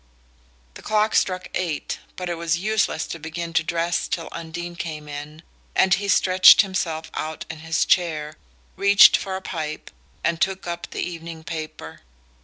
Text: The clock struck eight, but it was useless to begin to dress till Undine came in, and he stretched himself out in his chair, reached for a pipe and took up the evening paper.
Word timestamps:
The 0.73 0.81
clock 0.81 1.13
struck 1.13 1.47
eight, 1.53 1.99
but 2.15 2.27
it 2.27 2.33
was 2.33 2.57
useless 2.57 3.05
to 3.05 3.19
begin 3.19 3.53
to 3.53 3.63
dress 3.63 4.07
till 4.07 4.29
Undine 4.31 4.75
came 4.75 5.07
in, 5.07 5.43
and 5.75 5.93
he 5.93 6.07
stretched 6.07 6.63
himself 6.63 7.11
out 7.13 7.45
in 7.51 7.59
his 7.59 7.85
chair, 7.85 8.37
reached 8.75 9.15
for 9.15 9.35
a 9.35 9.43
pipe 9.43 9.91
and 10.23 10.41
took 10.41 10.65
up 10.65 10.89
the 10.89 11.03
evening 11.07 11.43
paper. 11.43 11.99